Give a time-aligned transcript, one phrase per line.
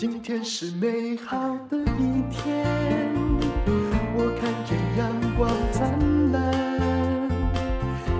[0.00, 1.36] 今天是美好
[1.68, 2.66] 的一天，
[4.16, 7.28] 我看见阳光灿烂。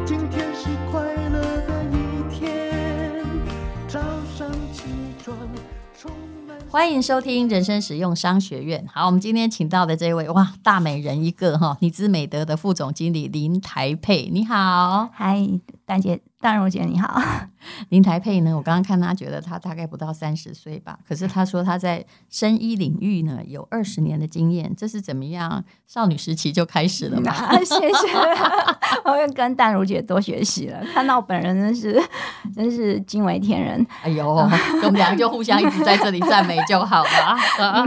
[0.04, 3.24] 今天是快乐的一天，
[3.88, 3.98] 早
[4.36, 4.82] 上起
[5.24, 5.34] 床
[5.98, 6.12] 充
[6.46, 6.58] 满。
[6.68, 8.84] 欢迎收听人生使用商学院。
[8.92, 15.48] 好，我们今天请到的这位哇，大美人一个哈，妮姿美德的副总经理林台佩，你好，嗨，
[15.86, 16.20] 丹姐。
[16.40, 17.20] 淡如姐你好，
[17.90, 18.56] 林台佩呢？
[18.56, 20.98] 我刚刚看她，觉得她大概不到三十岁吧。
[21.06, 25.62] 可是她说她在生医领域呢有二十年的经验，这是怎么样？
[25.86, 27.30] 少女时期就开始了吗？
[27.58, 27.84] 谢谢，
[29.04, 30.82] 我会跟淡如姐多学习了。
[30.94, 32.02] 看到本人真是
[32.54, 33.86] 真是惊为天人。
[34.02, 37.86] 哎呦，我们两个就互相一直在这里赞美就好了。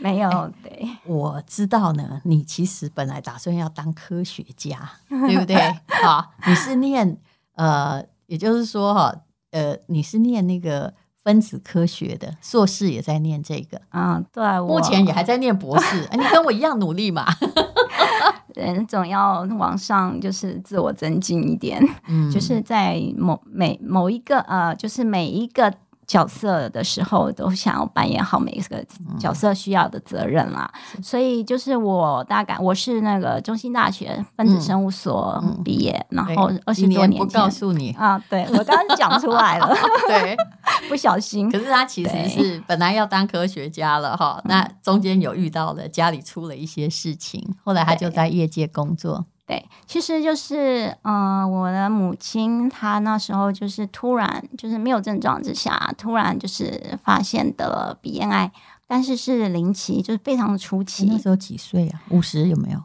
[0.00, 2.20] 没有，对，我知道呢。
[2.24, 5.56] 你其实本来打算要当科学家，对不对？
[6.02, 7.16] 好，你是念。
[7.56, 9.14] 呃，也就是说哈，
[9.50, 17.26] 呃，你是念那个分子科学的，硕士也在念这个，嗯，对，目前也还在念博士，哎，你跟我一样努力嘛，
[18.54, 25.74] 人总要往上，就是自我增进一点，嗯，就是在某每某一个呃，就是每一个。
[26.06, 28.84] 角色的时候都想要扮演好每一个
[29.18, 37.18] 角色需要的责任啦，嗯、所以就是我大概我是那个中兴大学分子生物所毕业，嗯、然后二十多年前。
[37.18, 37.90] 不告诉你。
[37.92, 39.74] 啊，对我刚刚讲出来了，
[40.06, 40.36] 对，
[40.88, 41.50] 不小心。
[41.50, 49.24] 可是他其实是本来要当科学家了哈，那中间有遇到了家里出了一些事情，后来他就在业界工作。
[49.46, 58.50] 对，其实就是，嗯、呃，我的母亲她那时候就是突然就是没有症状之下，突然就是发现得了鼻咽癌，
[58.88, 61.06] 但是是零期，就是非常的初期。
[61.06, 62.02] 那时候几岁啊？
[62.08, 62.82] 五十有没有？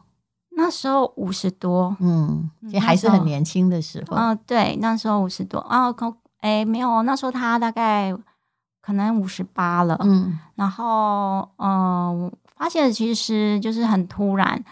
[0.56, 4.16] 那时候五十多，嗯，也还是很年轻的时候。
[4.16, 5.88] 嗯、呃，对，那时候五十多啊，
[6.42, 8.16] 哎，没有，那时候他大概
[8.80, 14.64] 可能五十八了，嗯，然后嗯、呃，发现其实就是很突然。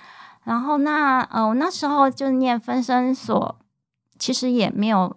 [0.44, 3.56] 然后那呃，我那时候就念分身所，
[4.18, 5.16] 其实也没有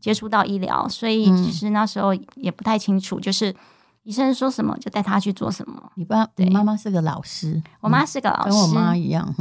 [0.00, 3.54] 接触到医疗，所以其实那时候也不太清楚，就是
[4.02, 5.92] 医生说什么就带他去做什么。
[5.94, 9.32] 你爸，你妈妈是个老师，我妈是个老师，跟我妈一样。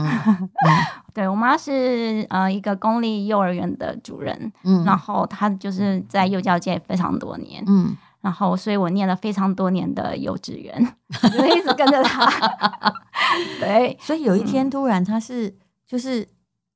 [1.14, 7.98] 对，我妈是呃一个公立幼儿园的主任，嗯，然后她就是在幼教界非常多年，嗯。
[8.22, 10.96] 然后，所以我念了非常多年的幼稚园，
[11.34, 12.30] 就一直跟着他。
[13.60, 16.28] 对，所以有一天突然他是、嗯、就是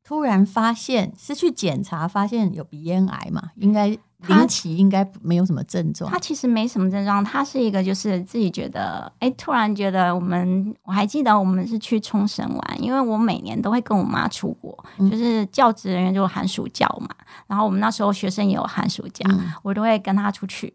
[0.04, 3.88] 突然发现是去检查发现有鼻咽癌嘛，应该
[4.28, 6.10] 零期应该没有什么症状。
[6.10, 17.10] 他其实没什么症状，他是一个就是自己觉得哎，突然觉得我们我还记得我们是去冲绳玩，因为我每年都会跟我妈出国，嗯、就是教职人员就寒暑假嘛，
[17.46, 20.74] 然后我们那时候学生也有寒暑假，嗯、我都会跟他出去。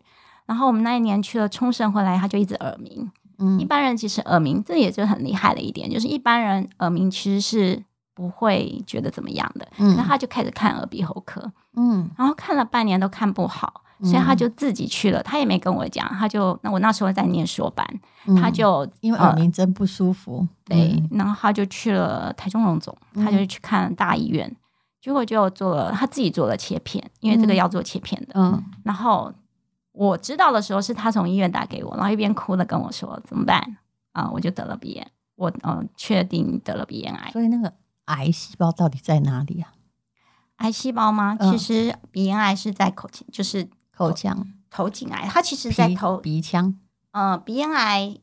[0.51, 3.09] 然后我们那一年去了冲绳回来，他就一直耳鸣。
[3.39, 7.81] 嗯，一般人其实耳鸣，这也就很厉害的一点，就是一般人耳鸣其实是
[8.15, 9.69] 不会觉得怎么样的。
[9.79, 11.53] 嗯，那他就开始看耳鼻喉科。
[11.77, 17.87] 嗯，然后看了半年都看不好，所以他就自己去了，他也没跟我讲，他就那我那时候在念硕班，
[18.43, 24.53] 他就因为耳鸣真不舒服，对，然后他就去了台中荣总，他就去看大医院，
[25.01, 28.33] 结果就做了他自己做了切片，因为这个要做切片的。
[28.35, 29.33] 嗯，然后。
[30.01, 33.61] 我知道的时候是他从医院打给我，然后一边哭的跟我说怎么办
[34.13, 34.31] 啊、呃？
[34.33, 37.31] 我就得了鼻炎，我嗯、呃、确定得了鼻咽癌。
[37.31, 37.75] 所以那个
[38.07, 39.75] 癌细胞到底在哪里啊？
[40.57, 41.37] 癌细胞吗？
[41.39, 45.29] 其实鼻咽癌是在口腔，就是口腔头颈癌。
[45.29, 46.79] 它其实在头鼻腔。
[47.11, 48.17] 嗯、呃，鼻咽癌，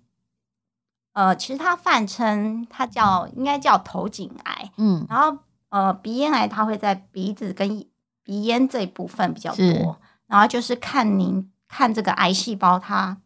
[1.14, 4.72] 呃，其实它泛称它叫应该叫头颈癌。
[4.78, 5.38] 嗯，然后
[5.70, 7.86] 呃鼻咽癌它会在鼻子跟
[8.24, 11.52] 鼻咽这一部分比较多，然后就是看您。
[11.68, 13.18] 看这个癌细胞它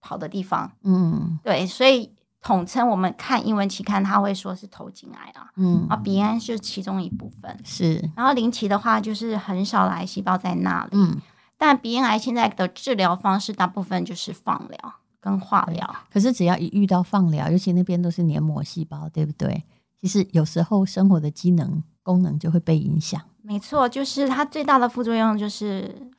[0.00, 11.20] 跑的地方，嗯，对，所以统称我们看英文期刊，它会说是头颈癌啊，嗯，啊，鼻咽是其中一部分，是，然后零期的话就是很少的癌细胞在那里，嗯，
[11.58, 19.62] 但鼻咽癌现在的治疗方式大部分就是放疗跟化疗，可是只要一遇到放疗，尤其那边都是黏膜细胞，对不对？
[20.00, 26.10] 其实有时候生活的机能功能就会被影响，没错，就是它最大的副作用就是。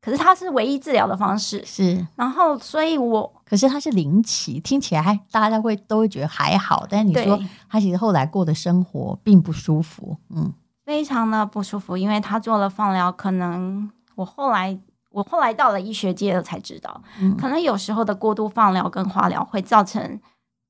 [0.00, 2.06] 可是它是唯一治疗的方式，是。
[2.16, 7.38] 然后，所以我可是它是零期，听起来还大家会都会觉得还好，但是你说
[7.68, 10.52] 他其实后来过的生活并不舒服，嗯，
[10.86, 14.78] 非常的不舒服，因为他做了放疗，可能我后来
[15.10, 20.18] 我后来到了医学界了才知道，嗯，可能有时候的过度放疗跟化疗会造成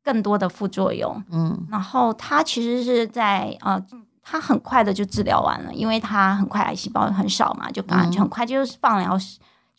[0.02, 3.80] 更多的副作用，嗯，然后他其实是在呃。
[4.22, 9.18] 他很快的就治疗完了，因为他很快癌细胞很少嘛，就刚就很快就是放疗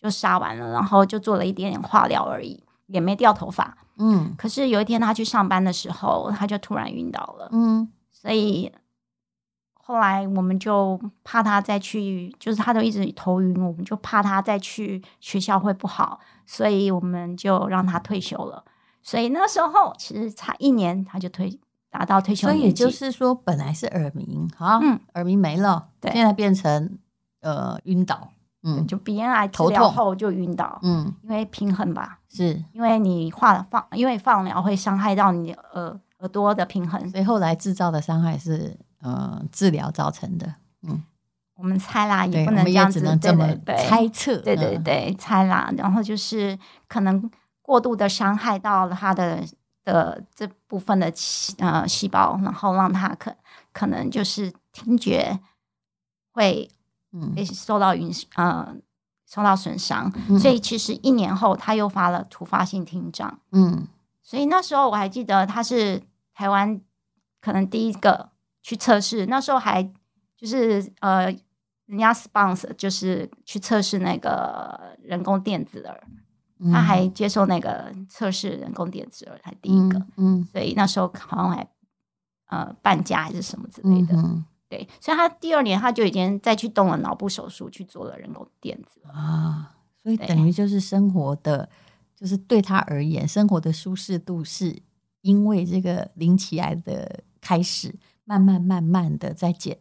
[0.02, 3.78] 就杀完了，然后就做了一点点化疗而已，也没掉头发。
[3.98, 7.50] 嗯可是有一天他去上班的时候，他就突然晕倒了。
[7.52, 8.72] 嗯所以
[9.74, 18.64] 后来我们就怕他再去，就是他都一直头晕，我们就怕他再去学校会不好，所以我们就让他退休了。
[19.04, 21.60] 所以那时候其实差一年他就退
[21.92, 25.00] 达到退休年纪，所以也就是说，本来是耳鸣，好，嗯。
[25.14, 26.12] 耳鸣没了，对。
[26.14, 26.98] 现在变成
[27.42, 28.30] 呃晕倒，
[28.64, 28.88] 嗯。
[28.88, 29.74] 就鼻咽癌治头痛。
[29.74, 37.10] 疗后就晕倒，嗯，因为平衡吧，是，因为你化放，因为放疗会伤害到你耳耳朵的平衡。
[37.10, 41.04] 所以后来制造的伤害是呃治疗造成的，嗯，
[41.56, 43.86] 我们猜啦，也不能这样子，只能这么对对对。
[43.86, 45.70] 猜测，对对嗯，对，猜啦。
[45.78, 46.58] 然后就是
[46.88, 47.30] 可能
[47.62, 49.44] 过度的伤害到了他的
[49.84, 51.12] 的这部分的
[51.60, 53.36] 呃细胞，然后让他可
[53.74, 55.40] 可能就是听觉
[56.32, 56.70] 会
[57.12, 57.34] 嗯。
[57.36, 58.76] 被受到影呃
[59.28, 63.40] 受到损伤，嗯所以其实一年后他又发了突发性听障。
[63.52, 63.88] 嗯。
[64.22, 66.02] 所以那时候我还记得他是
[66.34, 66.80] 台湾
[67.42, 68.30] 可能第一个
[68.62, 69.84] 去测试，那时候还
[70.38, 71.26] 就是呃，
[71.86, 76.08] 人家 sponsor 就是去测试那个人工电子耳，
[76.64, 80.48] 嗯，他还接受那个测试人工电子耳，才第一个，嗯，嗯。
[80.52, 81.68] 所以那时候好像还
[82.48, 91.68] 呃半价还是什么之类的，嗯对，所以他第二年他就已经再去动了脑部手术去做了人工电子，啊，所以等于就是生活的，
[92.16, 94.82] 就是对他而言，生活的舒适度是
[95.22, 97.94] 因为这个零期癌的开始，
[98.24, 99.78] 慢慢慢慢的在减，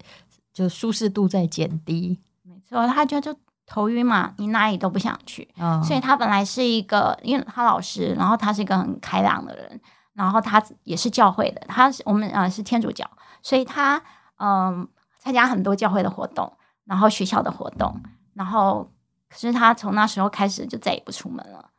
[0.52, 2.18] 就舒适度在减低。
[2.42, 3.32] 没错，他就就
[3.70, 5.48] 头晕嘛，你哪里都不想去。
[5.56, 9.80] 啊，所以他本来是一个，因为他老师，然后他是一个很开朗的人，
[10.14, 13.08] 然后他也是教会的，他是我们呃是天主教，
[13.42, 14.02] 所以他
[14.38, 14.88] 嗯
[15.20, 16.52] 参加很多教会的活动，
[16.84, 17.94] 然后学校的活动，
[18.34, 18.90] 然后
[19.28, 21.70] 可是他从那时候开始就再也不出门了，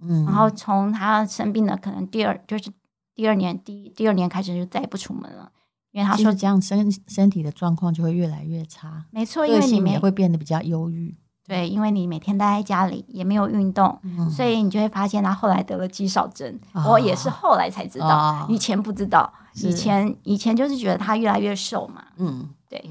[0.00, 2.72] 嗯，然后从他生病的可能第二就是
[3.14, 5.52] 第二年第第二年开始就再也不出门了，
[5.90, 11.14] 因为他说这样身身体的状况就会越来越差，没错，因为你个性也会变得比较忧郁，
[11.46, 13.98] 对，因为你每天待在家里也没有运动。
[14.02, 22.48] 嗯所以你就会发现他后来得了肌少症，哦我也是后来才知道，哦以前不知道，以前以前就是觉得他越来越瘦嘛，嗯。
[22.68, 22.90] 对，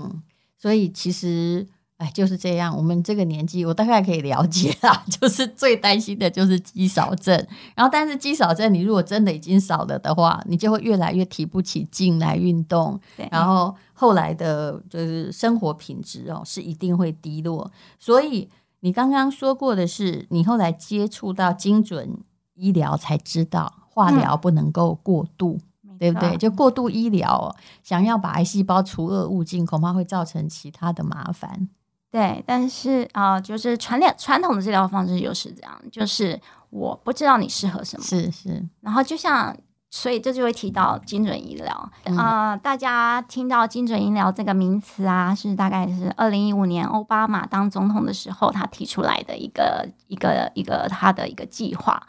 [0.57, 1.67] 所以其实，
[2.03, 2.75] 哎，就是这样。
[2.75, 5.01] 我们这个年纪，我大概可以了解啦。
[5.09, 7.33] 就是最担心的就是肌少症。
[7.73, 12.99] 然后，但是肌少症，你如果真的已经少了的话，你就会越来越提不起劲来运动。
[13.15, 17.71] 对，然后后来的就是生活品质哦，是一定会低落。
[17.97, 18.49] 所以
[18.81, 22.17] 你刚刚说过的是，你后来接触到精准
[22.55, 25.59] 医疗才知道，化疗不能够过度。
[25.99, 26.35] 对不对？
[26.35, 31.69] 就过度医疗、哦，想要把癌细胞除恶务尽，恐怕会造成其他的麻烦。
[32.13, 36.39] 对，但是啊、呃，就是传统传统的治疗方式就是这样，就是
[36.69, 39.57] 我不知道你适合什么，是是，然后就像，
[39.89, 42.57] 所以这就会提到精准医疗啊、嗯呃。
[42.57, 51.99] 大家听到精准医疗这个名词啊，是大概是二零一五年奥巴马当总统的时候，他提出来的一个一个一个他的一个计划。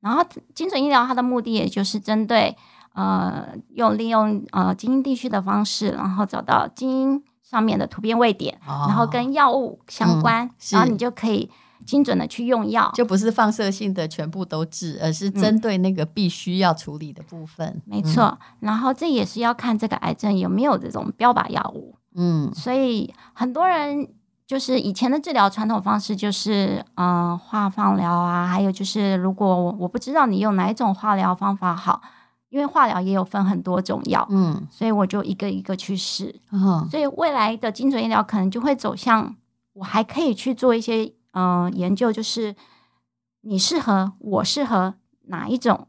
[0.00, 0.22] 然后
[0.54, 2.54] 精准医疗它的目的，也就是针对。
[2.92, 11.50] 呃，用利用呃基因地区的方式，然后找到基因上面的突变位点，哦、然后跟药物相关，嗯、然后你就可以
[11.84, 17.66] 精准的去用药，就不是放射性的全部都治，而是针对那个必须要处理的部分。
[17.66, 21.96] 嗯、没错，然后这也是要看这个癌症有没有这种标靶药物。
[22.14, 24.06] 嗯，所以很多人
[24.46, 32.00] 就是以前的治疗传统方式就是嗯、呃、化放疗啊，还有就是如果我我不知道你用哪一种化疗方法好。
[32.50, 39.34] 因为化疗也有分很多种药，嗯，所以我就一个一个去试，嗯，所以未来的精准医疗可能就会走向，
[39.72, 42.54] 我还可以去做一些嗯、呃、研究，就是
[43.42, 44.94] 你适合我适合
[45.28, 45.86] 哪一种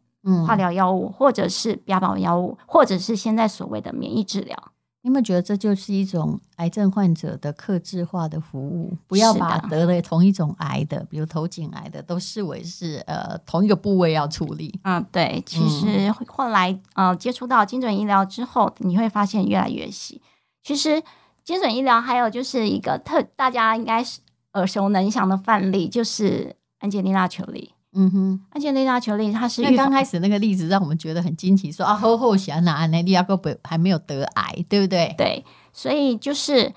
[0.47, 4.55] 化疗药物，嗯、或者是标靶药物，或者是现在所谓的免疫治疗。
[5.03, 8.95] 你有没有觉得这就是一种癌症患者的克制化的服务？
[9.07, 14.79] 不要把得了同一种癌的，比如头颈癌的，都视为是呃同一个部位要处理。
[14.83, 15.41] 嗯，对。
[15.45, 20.21] 其实后来、嗯、呃接触到精准医疗之后，你会发现越来越细。
[20.61, 21.01] 其实
[21.43, 24.19] 精准医疗还有就是一个特大家应该是
[24.53, 27.73] 耳熟能详的范例，就是安吉丽娜·裘丽。
[27.93, 35.13] 嗯哼，安吉丽娜·裘丽，她是因为刚开始那个例子让我们觉得很惊奇，说啊，后后想哪那利亚哥不还没有得癌，对不对？
[35.17, 35.43] 对，
[35.73, 36.73] 所以就是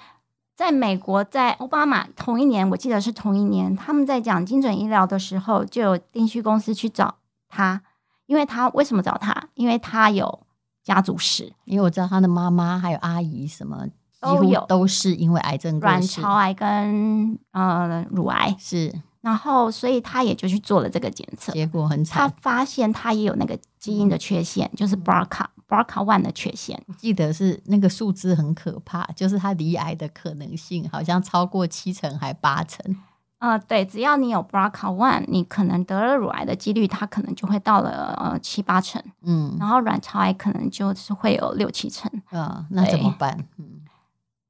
[0.57, 7.15] 在美国，在奥巴马同一年，我记得是同一年，他们在讲精准医疗的时候，就有定序公司去找
[7.49, 7.83] 他，
[8.27, 9.49] 因为他为什么找他？
[9.55, 10.41] 因为他有
[10.83, 13.87] 家族史，因为我知道他的妈妈还有阿姨什么
[14.21, 14.67] 都有。
[14.67, 18.57] 都是因为癌症，卵巢癌跟呃乳癌。
[18.59, 18.93] 是。
[19.25, 26.79] 然后所以他也就去做了这个检测，结果很惨，他发现他也有那个基因的缺陷，就是 BRCA BRCA one 的缺陷。
[26.87, 32.95] 我记得是那个数字很可怕，就是他罹癌的可能性好像超过七成还八成。
[33.39, 43.37] 呃，对，只要你有 BRCA one，你可能得了乳癌的几率，它可能就会到了呃七八成，嗯，然后卵巢癌可能就是会有六七成，嗯，那怎么办？
[43.59, 43.74] 嗯，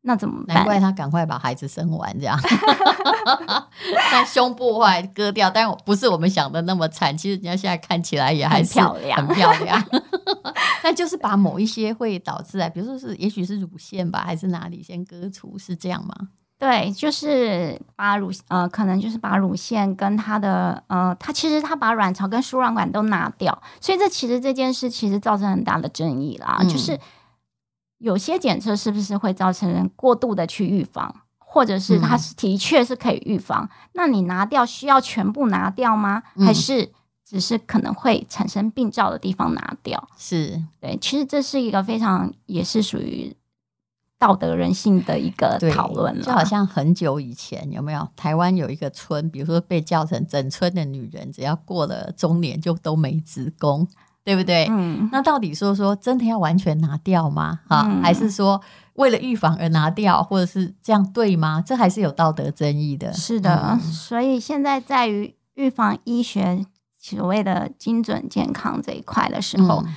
[0.07, 0.57] 那怎么办？
[0.57, 2.39] 难怪他赶快把孩子生完这样，
[4.13, 9.83] 那胸部后来割掉，但不是我们想的那么惨，其实人家现在看起来也还是很漂亮，很漂亮，
[10.85, 16.15] 那就是把某一些会导致啊，比如说是也许是乳腺吧，还是哪里先割除，是这样吗？
[16.57, 26.59] 对，就是把乳呃，可能就是把乳腺跟它的呃，它其实它把卵巢跟输卵管都拿掉，所以这其实这件事其实造成很大的争议啦。
[26.61, 26.99] 嗯、就是
[27.99, 33.65] 有些检测是不是会造成人过度的去预防，或者是它是的确是可以预防？
[33.65, 36.23] 嗯、那你拿掉需要全部拿掉吗？
[36.39, 36.93] 还是
[37.25, 40.09] 只是可能会产生病灶的地方拿掉？
[40.17, 43.37] 是对，其实这是一个非常也是属于。
[44.17, 53.87] 道德人性的一个讨论了，就好像很久以前有没有台湾有一个村，比如说被叫成整村的女人，只要过了中年就都没子宫，
[54.25, 54.67] 对不对？
[54.71, 57.61] 嗯，那到底说说真的要完全拿掉吗？
[57.69, 58.61] 哈、嗯，还是说
[58.95, 61.63] 为了预防而拿掉，或者是这样对吗？
[61.65, 63.13] 这还是有道德争议的。
[63.13, 66.65] 是的，嗯、所以现在在于预防医学
[66.99, 69.83] 所谓的精准健康这一块的时候。
[69.87, 69.95] 嗯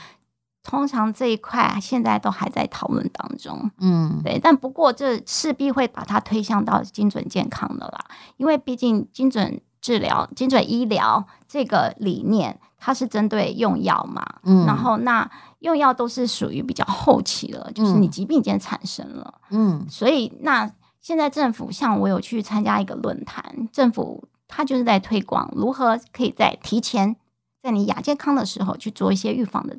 [0.70, 8.04] 通常这一块现在都还在讨论当中，嗯，对，但不过这势必会把它推向到精准健康的啦，
[8.36, 15.30] 因为毕竟精准治疗、精准医疗这个理念，它是针对用药嘛，嗯，然后那
[15.60, 27.16] 用药都是属于比较后期了，就是你疾病已经产生了，嗯，所以那现在政府像我有去参加一个论坛，政府它就是在推广如何可以在提前
[27.62, 29.78] 在你亚健康的时候去做一些预防的。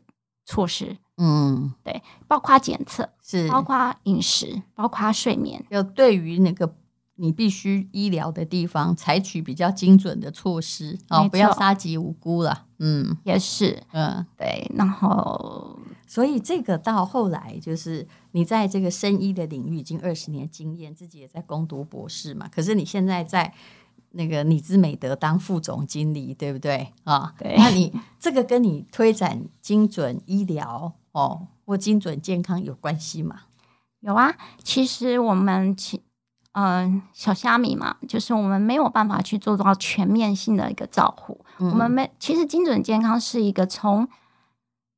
[0.50, 3.46] 措施，嗯，对，包括检测，是。
[3.50, 6.74] 包括饮食，包括睡眠，要对于那个
[7.18, 23.52] 你必须医疗的地方采取比较精准的措施，哦，不要杀及无辜了，嗯，也是，嗯，对，然后，所以这个到后来就是你在这个生医的领域已经二十年经验，自己也在攻读博士嘛，可是你现在在。
[24.12, 27.34] 那个你姿美德当副总经理，对不对啊？
[27.38, 33.42] 对，那你 这个跟你推展精准医疗哦，或精准健康有关系吗？
[34.00, 34.34] 有啊，
[34.64, 36.00] 其实我们其
[36.58, 41.44] 嗯、呃、小虾米嘛，就是我们没有办法去做到全面性的一个照护。
[41.58, 44.08] 嗯、我们没，其实精准健康是一个从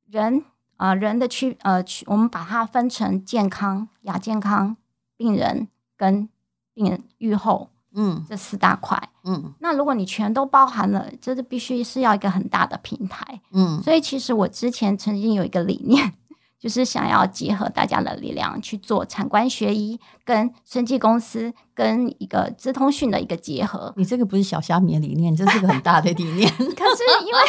[0.09, 0.43] 人
[0.77, 4.75] 啊、呃、人的区呃区，我们把它分成健康、亚健康、
[5.15, 6.27] 病人跟
[6.73, 7.69] 病人愈后。
[7.93, 16.13] 嗯，这四大块，嗯，那如果你全都包含了，这是必须是要一个很大的平台，嗯，所以其实我之前曾经有一个理念，
[16.61, 23.91] 就是想要结合大家的力量去做产官学医跟生技公司跟一个资通讯的一个结合。
[23.97, 26.47] 你这个不是小虾米的理念，这是个很大的理念。
[26.53, 27.39] 可是因为，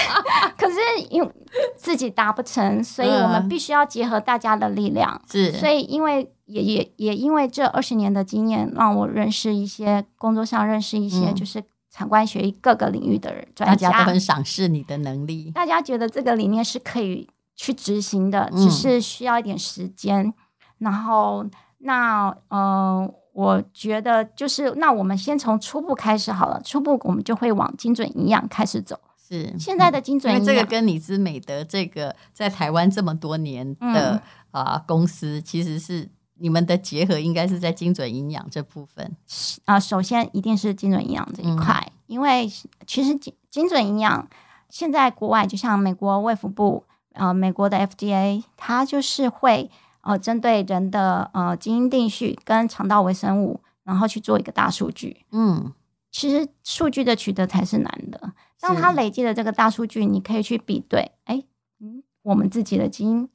[0.57, 0.77] 可是
[1.11, 1.31] 因为
[1.77, 5.21] 自己达不成，所以我们必须要结合大家的力量。
[5.31, 6.33] 是，所以因为。
[6.45, 15.51] 也也也因为这二十年的经验，让我认识一些工作上认识一些就是产官学医各个领域的人，专家，大家都很赏识你的能力。
[15.53, 20.27] 大家觉得这个理念是可以去执行的，只是需要一点时间。
[20.27, 20.35] 嗯、
[20.79, 21.45] 然后，
[21.79, 22.61] 那嗯、
[23.05, 28.99] 呃，我觉得就是那我们先从初步开始好了，初步我们就会往精准营养开始走。
[29.17, 36.11] 是现在的精准营养，因为这个跟李之美德这个在台湾这么多年的啊、嗯呃、公司其实是。
[36.39, 39.17] 你们的结合应该是在精准营养这部分
[39.65, 42.51] 啊，首先一定是精准营养这一块，嗯、因为
[42.85, 44.29] 其实精精准营养
[44.69, 49.71] 现在国外就像美国卫福部呃，美国的 FDA，它就是会
[50.03, 55.25] 呃针对人的呃基因定序跟肠道微生物，然后去做一个大数据。
[55.31, 55.73] 嗯，
[56.11, 61.43] 其实数据的取得才是难的，当它累积的这个大数据，你可以去比对，哎，
[61.81, 63.29] 嗯，我们自己的基因。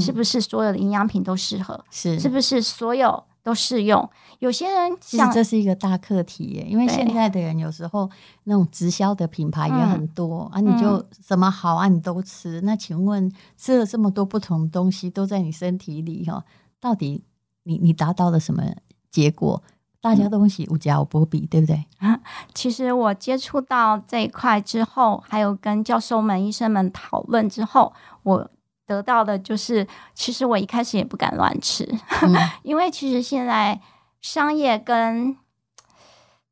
[0.00, 1.84] 是不是所有的营养品都适合？
[1.90, 4.10] 是，是不是所有都适用？
[4.40, 8.10] 有些人其实这是一个大课题耶，因为现在的人有时候
[8.44, 12.60] 那种直销的品牌也很多、嗯、啊，你就什么好啊，你都吃。
[12.62, 16.42] 那请问吃了这么多不同东西都在你身体里哈，
[16.80, 17.22] 到底
[17.64, 18.64] 你你达到了什么
[19.10, 19.62] 结果？
[20.00, 21.84] 大家东西无价无波比，对不对？
[21.98, 22.20] 啊，
[22.54, 28.50] 其实我接触到这一块之后，还有跟教授们、医生们讨论之后，我。
[28.86, 31.84] 得到的就是，其实我一开始也不敢乱吃，
[32.22, 33.80] 嗯、 因为其实现在
[34.20, 35.36] 商业跟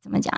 [0.01, 0.33] 怎么讲，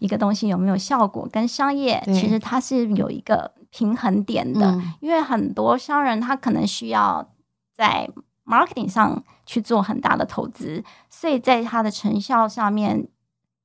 [0.00, 7.30] 一个东西有没有效果，跟商业其实它是有一个平衡点的，嗯、因为很多商人他可能需要
[7.72, 8.08] 在
[8.44, 13.08] marketing 上去做很大的投资，所以在它的成效上面、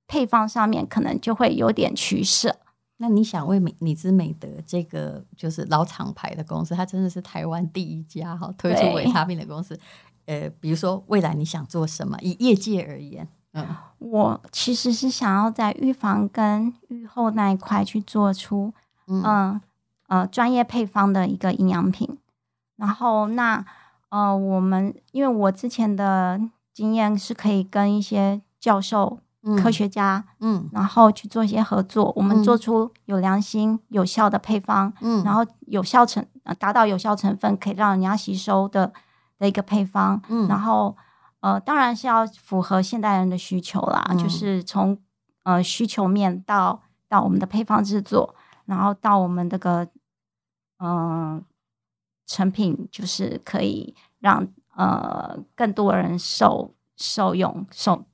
[0.08, 2.56] 配方上面可能就会有点取舍。
[2.98, 9.78] 那你想为美你知美德这个就是老厂牌的公司，它真的是台湾第一家哈推出维他命的公司。
[10.26, 12.18] 呃，比如说未来你想做什么？
[12.22, 13.68] 以业界而言，嗯，
[14.00, 18.74] 我其实是想要在预防跟预后那一块去做出，
[19.08, 19.62] 嗯、呃、
[20.08, 22.18] 呃专业配方的一个营养品。
[22.78, 23.64] 然后那
[24.10, 26.42] 呃，我们因为我之前的
[26.74, 29.22] 经验是可以跟一些教授、嗯、
[29.62, 36.26] 科学家，嗯，然后去做一些合作，我们做出有良心、有效的配方，嗯，然后有效成
[36.60, 38.94] 达到有效成分可以让人家吸收的。
[39.38, 40.96] 的一个配方，嗯，然后
[41.42, 44.98] 呃，当然是要符合现代人的需求啦，嗯、就是从
[45.44, 48.34] 呃需求面到到我们的配方制作，
[48.64, 49.84] 然后到我们这个
[50.78, 51.42] 嗯、呃、
[52.26, 54.48] 成品，就是可以让
[54.78, 58.06] 呃更多人受受用受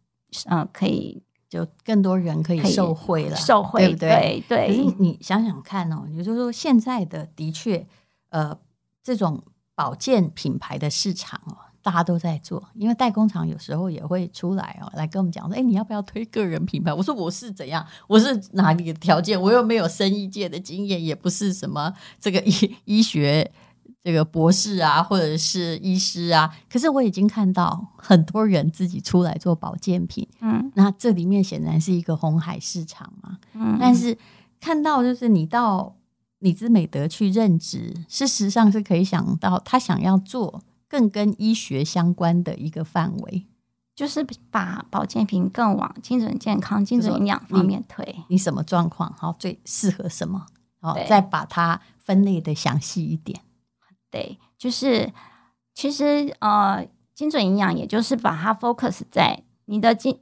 [0.45, 4.43] 呃可以就更多人可以受惠了，受惠对不对？
[4.47, 4.67] 对。
[4.67, 7.85] 可是你想想看哦，也就是说现在的的确
[8.29, 8.57] 呃
[9.03, 9.43] 这种。
[9.73, 16.93] 保健品牌的市场哦，大家都在做，因为代工厂有时候也会出来哦，来跟我们讲说，哎，你要不要推个人品牌？
[16.93, 19.41] 我说我是怎样，我是哪里的条件？
[19.41, 23.51] 我又没有生意界的经验，也不是什么这个医 医学
[24.03, 26.53] 这个博士啊，或者是医师啊。
[26.69, 34.17] 可是我已经看到很多人自己出来做保健品，嗯，那这里面显然是一个红海市场嘛，嗯，但是
[34.59, 35.95] 看到就是你到。
[36.43, 43.45] 你姿美德去任职，事实上是可以想到，他想要做更跟医学相关的一个范围，
[43.95, 48.03] 就是把保健品更往精准健康、精准营养方面推。
[48.17, 50.47] 你，你什么状况好，最适合什么？
[50.81, 53.41] 好，再把它分类的详细一点。
[54.11, 55.11] 对，就是
[55.73, 56.85] 其实呃，
[57.15, 60.19] 精准营养也就是把它 focus 在你的精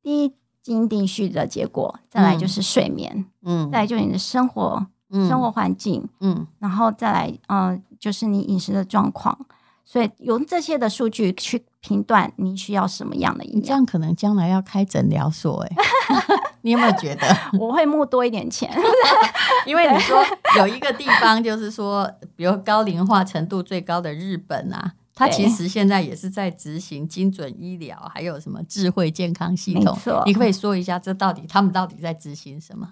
[0.00, 0.28] 第一
[0.62, 4.86] 基因定序的结果，再来就是睡眠，嗯，再来就是你的生活。
[5.28, 9.46] 生活环境，嗯，然后再来，嗯、呃，就是你饮食的状况，
[9.84, 13.44] 所以用这些的数据去评断你需要什么样的。
[13.44, 15.76] 你这样可能将来要开诊疗所，哎，
[16.62, 17.26] 你有没有觉得？
[17.60, 18.70] 我会募多一点钱，
[19.66, 20.24] 因为你说
[20.56, 29.94] 有一个地方，就是说，比如高龄化程度最高的日本啊，它其实现在也是在执行精准医疗，还有什么智慧健康系统。
[30.24, 32.90] 你，可以说一下，这到底他们到底在执行什么？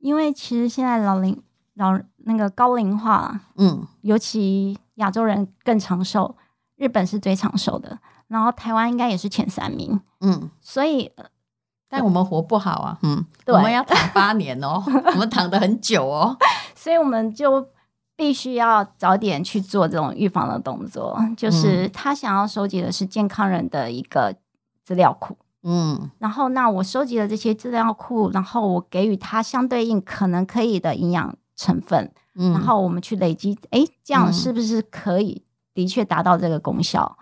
[0.00, 1.42] 因为其实现在老龄。
[1.78, 1.92] 老
[2.24, 6.34] 那个高龄化，嗯，尤其亚洲人更长寿，
[6.76, 11.10] 日本是最长寿的，然后台湾应该也是前三名，嗯，所以，
[11.88, 16.36] 但我们活不好啊，嗯，对，我们要躺八年哦， 我们躺得很久哦，
[16.74, 17.66] 所以我们就
[18.16, 24.34] 必须要早点去做这种预防的动作，就是他想要收集的是健康人的一个
[24.84, 31.36] 资料库，嗯，然后那我收集了这些资料库，然后我给予他相对应可能可以的营养。
[31.58, 37.16] 成分，嗯，然后我们去累积，哎，这样是不是可以的确达到这个功效？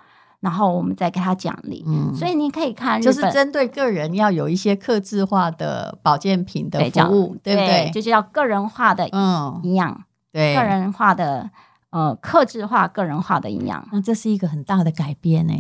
[0.44, 1.82] 嗯、然后我们再给他奖励。
[1.86, 7.90] 嗯，所以你可以看，就是针对个人要有一些克制化的保健品的服务，对，对不对？
[7.92, 11.50] 就叫个人化的营养，嗯、对，个人化的
[11.90, 13.88] 呃克制化、个人化的营养。
[13.90, 15.54] 那这是一个很大的改变呢，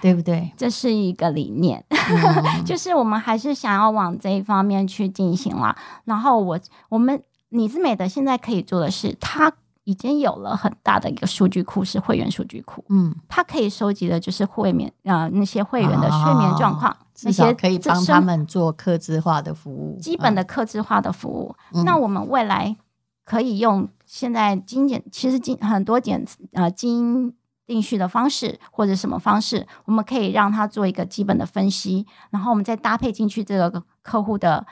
[0.00, 0.52] 对不对？
[0.56, 5.76] 这是一个理念，嗯、 就是我们还是想要往这一方面去进行啦。
[6.04, 7.22] 然后我我们。
[7.50, 9.50] 你姿美的现在可以做的是，它
[9.88, 12.84] 已经有了很大的一个数据库，是会员数据库。
[12.90, 21.56] 嗯，它可以收集的就是会员呃那些会员的睡眠状况，那些、哦、可以帮他们做客制化的服务，基本的客制化的服务。
[21.72, 22.76] 嗯、那我们未来
[23.24, 26.22] 可以用现在精简，其实精很多简
[26.52, 27.34] 呃基因
[27.66, 34.66] 定序的方式或者什么方式，我们可以让它做一个基本的分析，然后我们再搭配进去这个客户的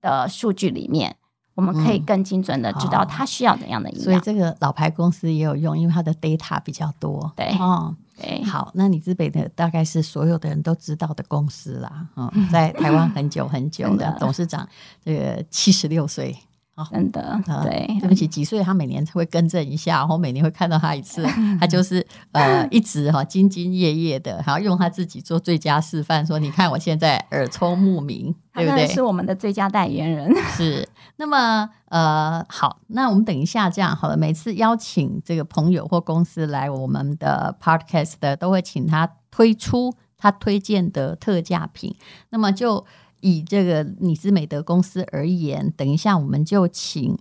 [0.00, 1.16] 的数据里面。
[1.54, 7.30] 我们可以更精准的知道他需要怎样的营养，所以这个老牌公司也有用，因为它的 data 比较多。
[7.36, 14.66] 对，哦，对，好，那你资北的大概是所有的人都知道的公司啦，嗯，在台湾很久很久的 董事长，
[15.04, 16.36] 这个七十六岁。
[16.74, 21.22] 哦、真的，对，对不起，几岁他每年会更正一下，然后每年会看到他一次，
[21.60, 28.86] 他就是呃 一直哈兢兢业业的，然后用他自己做最佳示范，说你看我现在耳聪目明，对不对？
[28.86, 30.34] 是我们的最佳代言人。
[30.56, 41.94] 是，那么呃好，那我们等一下这样好了，每次邀请这个朋友或公司来我们的 podcast 的，都会请他推出他推荐的特价品，
[42.30, 42.86] 那么就。
[43.22, 47.16] 以这个你姿美德公司而言，等一下我们就请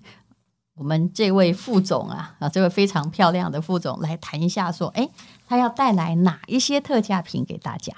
[0.76, 5.08] 我们这位副总啊啊，这位非常漂亮的副总来谈一下，说，哎，
[5.48, 7.94] 他要带来哪一些特价品给大家？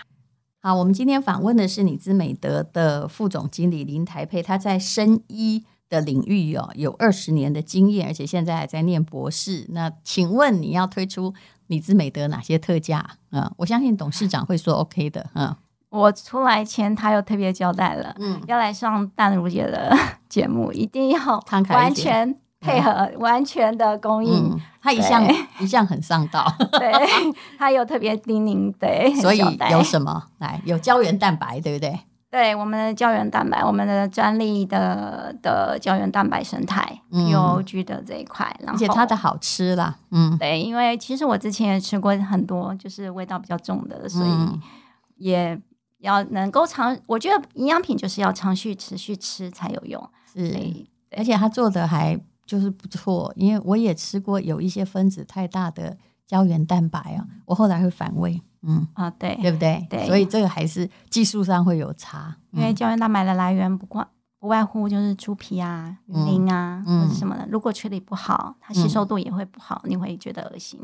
[0.60, 9.66] 好，我们今天访问的是你姿美德的副总经理林台佩，他在生医的领域哦有二十年的经验，而且现在还在念博士。
[9.70, 11.34] 那请问你要推出
[11.68, 13.18] 你姿美德哪些特价？
[13.32, 15.56] 嗯，我相信董事长会说 OK 的，嗯。
[15.94, 19.96] 我出来前，他又特别交代了，嗯，要来上淡如姐的
[20.28, 24.50] 节目，一定要完全配合，嗯、完全的供应。
[24.50, 25.24] 嗯、他一向
[25.60, 26.92] 一向很上道， 对，
[27.60, 29.38] 他有特别叮咛，对，所以
[29.70, 30.60] 有什么来？
[30.66, 32.00] 有胶原蛋白，对不对？
[32.32, 37.00] 对，我们的胶原蛋白，我们的专利的的胶原蛋白生态，
[37.32, 44.32] 有 G 的这一块，然后而且它的好吃啦，嗯，对，因为其实我之前也吃过很多，就是味道比较重的，所以
[45.18, 45.62] 也。
[46.04, 50.10] 要能够长，我觉得营养品就是要长续持续吃才有用。
[50.32, 50.54] 是，
[51.18, 58.42] 而且他做的还就是不错，因为我也吃过有一些分子太大的胶原蛋白啊，我后来会反胃。
[58.66, 59.86] 嗯啊，对，对不对？
[59.90, 62.36] 对，所以这个还是技术上会有差。
[62.52, 64.08] 因为胶原蛋白的来源不光
[64.40, 67.48] 不外乎就是猪皮啊、鱼鳞啊，嗯、或者什么的。
[67.50, 70.80] 如果处理不好，它吸收度也会不好，嗯、你会觉得恶心。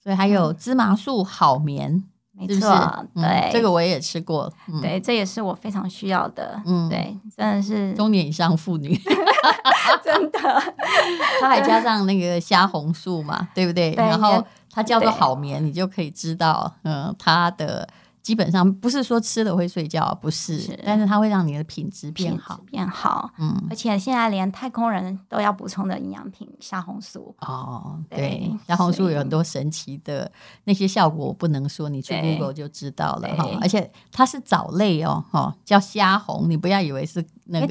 [0.00, 2.04] 所以还有芝麻素好眠。
[2.36, 8.94] 没错，对，这个我也吃过，对，这也是我非常需要的，嗯，对，真的是中年以上妇女，
[10.02, 10.38] 真的，
[11.40, 13.94] 它还加上那个虾红素嘛，对不对？
[13.94, 17.88] 然后它叫做好眠，你就可以知道，嗯，它的。
[18.24, 23.30] 基本上不是说吃了会睡觉，不是，是，但是它会让你的品质变好，变好。
[23.38, 27.36] 嗯，而且现在连太空人都要补充的营养品虾红素。
[27.40, 30.32] 哦，对，虾红素有很多神奇的
[30.64, 33.46] 那些效果，我不能说，你去 Google 就知道了哈。
[33.60, 37.66] 而且它是藻类哦，哈，叫虾红，你不要以为是那个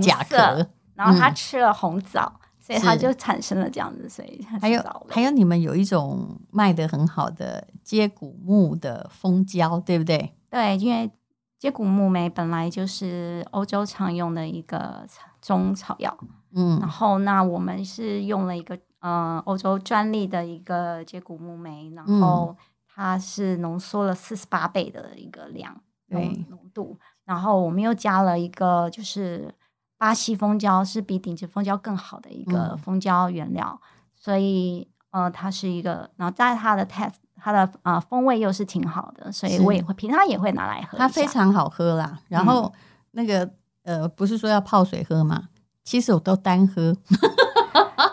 [0.00, 2.32] 甲壳，然后它吃了红枣。
[2.60, 10.34] 所以它就产生了这样子，所以还有还有你们有一种卖的很好的接骨木的蜂胶，对不对？
[10.50, 11.10] 对，因为
[11.58, 15.06] 接骨木莓本来就是欧洲常用的一个
[15.40, 16.14] 中草药，
[16.52, 22.54] 嗯，然后那我们是用了一个呃欧洲专利的一个接骨木莓，然后
[22.86, 29.54] 它是浓缩了四十八倍的一个量浓浓度，然后我们又加了一个就是。
[30.00, 40.98] 巴西蜂胶是比顶级蜂胶更好的一个蜂胶原料，嗯、所以呃，它是一个，然后在它的 test，它的啊、呃、风味又是挺好的，所以我也会平常也会拿来喝。
[40.98, 42.72] 它非常好喝啦，然后、嗯、
[43.12, 43.48] 那个
[43.84, 45.44] 呃，不是说要泡水喝吗？
[45.84, 46.94] 其实我都单喝。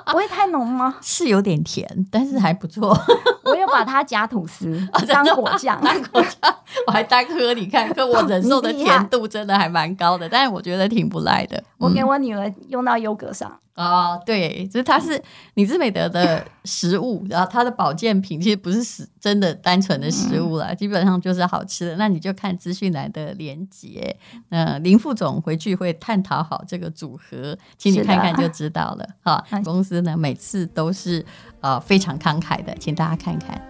[0.05, 0.95] 不会太浓吗？
[1.03, 2.97] 是有点甜，但是还不错。
[3.43, 6.55] 我有把它夹吐司当果酱，当果酱，
[6.87, 7.53] 我还单喝。
[7.53, 11.61] 你看，可我忍受的甜度真的还蛮高的，但是我觉得挺不赖的。
[11.77, 13.59] 我给我女儿用到优格上。
[13.75, 15.21] 哦，对，就是它是
[15.55, 21.97] 你姿美德的食物，然后它的保健品其实不是食真的单纯的食物啦，基本上就是好吃的。
[21.97, 24.15] 那你就看资讯栏的连接，
[24.47, 29.05] 那，林副总回去会探讨好这个组合，请你看看就 知道了。
[29.21, 31.25] 哈，公司呢每次都是
[31.59, 33.61] 呃非常慷慨的，请大家看看。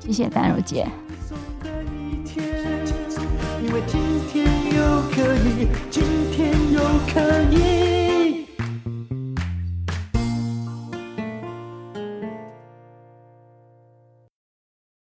[0.00, 0.88] 谢谢丹如姐。
[3.62, 6.80] 因为今天又可以，今天又
[7.12, 7.95] 可以。